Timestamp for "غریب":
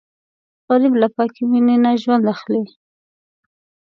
0.67-0.93